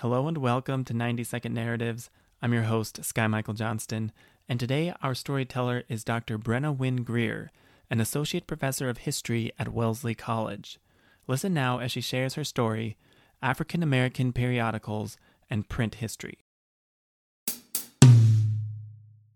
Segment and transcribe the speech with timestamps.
[0.00, 2.08] Hello and welcome to 90 Second Narratives.
[2.40, 4.12] I'm your host, Sky Michael Johnston,
[4.48, 6.38] and today our storyteller is Dr.
[6.38, 7.52] Brenna Wynn Greer,
[7.90, 10.80] an associate professor of history at Wellesley College.
[11.26, 12.96] Listen now as she shares her story
[13.42, 15.18] African American periodicals
[15.50, 16.38] and print history.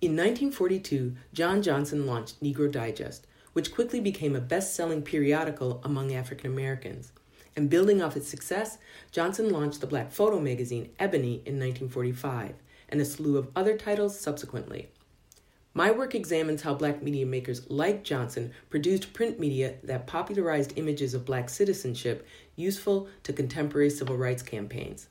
[0.01, 6.15] In 1942, John Johnson launched Negro Digest, which quickly became a best selling periodical among
[6.15, 7.12] African Americans.
[7.57, 8.79] And building off its success,
[9.12, 12.54] Johnson launched the black photo magazine Ebony in 1945
[12.89, 14.89] and a slew of other titles subsequently.
[15.77, 21.14] My work examines how black media makers like Johnson produced print media that popularized images
[21.14, 25.08] of black citizenship useful to contemporary civil rights campaigns.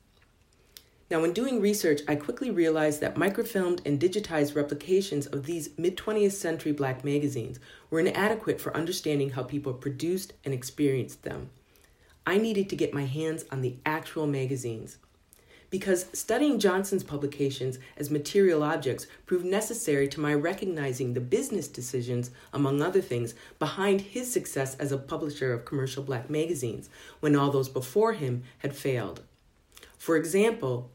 [1.11, 5.97] Now, when doing research, I quickly realized that microfilmed and digitized replications of these mid
[5.97, 11.49] 20th century black magazines were inadequate for understanding how people produced and experienced them.
[12.25, 14.97] I needed to get my hands on the actual magazines.
[15.69, 22.29] Because studying Johnson's publications as material objects proved necessary to my recognizing the business decisions,
[22.53, 26.89] among other things, behind his success as a publisher of commercial black magazines
[27.21, 29.21] when all those before him had failed.
[29.97, 30.91] For example,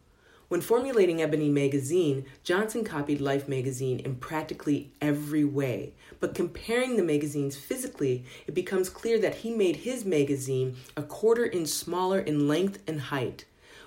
[0.48, 5.92] when formulating Ebony magazine, Johnson copied Life magazine in practically every way.
[6.20, 11.44] But comparing the magazines physically, it becomes clear that he made his magazine a quarter
[11.44, 13.44] inch smaller in length and height,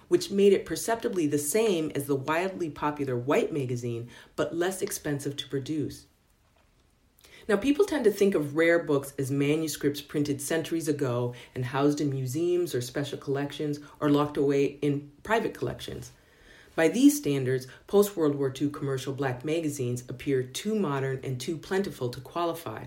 [0.08, 5.36] which made it perceptibly the same as the wildly popular White magazine, but less expensive
[5.38, 6.06] to produce.
[7.48, 12.00] Now, people tend to think of rare books as manuscripts printed centuries ago and housed
[12.00, 16.12] in museums or special collections or locked away in private collections.
[16.76, 21.58] By these standards, post World War II commercial black magazines appear too modern and too
[21.58, 22.86] plentiful to qualify,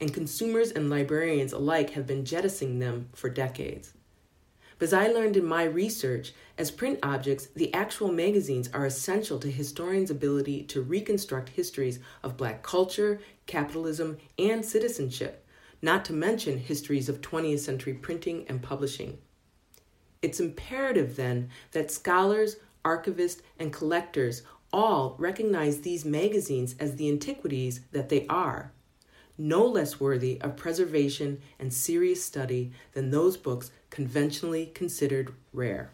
[0.00, 3.94] and consumers and librarians alike have been jettisoning them for decades.
[4.78, 9.38] But as I learned in my research, as print objects, the actual magazines are essential
[9.38, 15.46] to historians' ability to reconstruct histories of black culture, capitalism, and citizenship,
[15.80, 19.18] not to mention histories of 20th century printing and publishing.
[20.20, 27.80] It's imperative, then, that scholars, archivists, and collectors all recognize these magazines as the antiquities
[27.92, 28.72] that they are,
[29.38, 35.90] no less worthy of preservation and serious study than those books conventionally considered rare.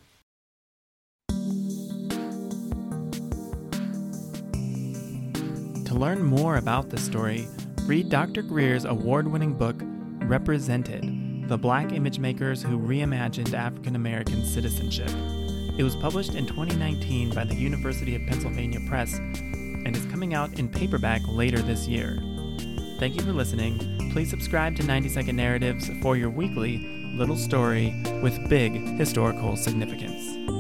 [5.85, 7.47] To learn more about the story,
[7.85, 8.43] read Dr.
[8.43, 9.77] Greer's award winning book,
[10.23, 15.11] Represented The Black Image Makers Who Reimagined African American Citizenship.
[15.79, 20.59] It was published in 2019 by the University of Pennsylvania Press and is coming out
[20.59, 22.19] in paperback later this year.
[22.99, 24.11] Thank you for listening.
[24.13, 26.79] Please subscribe to 90 Second Narratives for your weekly
[27.15, 30.60] little story with big historical significance.